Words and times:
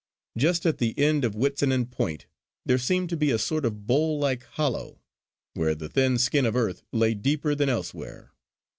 Just 0.35 0.65
at 0.65 0.79
the 0.79 0.97
end 0.97 1.23
of 1.23 1.35
Witsennan 1.35 1.91
point 1.91 2.25
there 2.65 2.79
seemed 2.79 3.07
to 3.09 3.15
be 3.17 3.29
a 3.29 3.37
sort 3.37 3.65
of 3.65 3.85
bowl 3.85 4.17
like 4.17 4.41
hollow, 4.43 4.99
where 5.53 5.75
the 5.75 5.89
thin 5.89 6.17
skin 6.17 6.47
of 6.47 6.55
earth 6.55 6.81
lay 6.91 7.13
deeper 7.13 7.53
than 7.53 7.69
elsewhere. 7.69 8.31